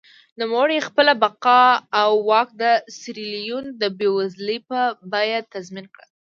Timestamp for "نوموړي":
0.41-0.77